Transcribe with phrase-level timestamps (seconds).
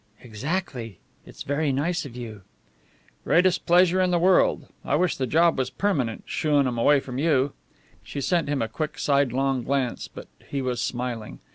[0.23, 0.97] "Exactly.
[1.27, 2.41] It's very nice of you."
[3.23, 4.65] "Greatest pleasure in the world.
[4.83, 7.53] I wish the job was permanent shooing 'em away from you."
[8.01, 11.37] She sent him a quick sidelong glance, but he was smiling.